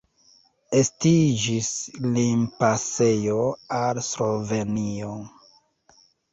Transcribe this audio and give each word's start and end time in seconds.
Estiĝis 0.79 1.69
limpasejo 2.15 3.37
al 3.83 4.03
Slovenio. 4.11 5.15